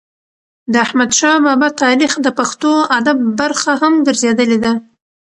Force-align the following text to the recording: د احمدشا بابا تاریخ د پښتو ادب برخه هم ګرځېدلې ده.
د 0.71 0.73
احمدشا 0.85 1.31
بابا 1.45 1.69
تاریخ 1.83 2.13
د 2.25 2.27
پښتو 2.39 2.71
ادب 2.97 3.17
برخه 3.39 3.71
هم 3.81 3.93
ګرځېدلې 4.07 4.57
ده. 4.65 4.71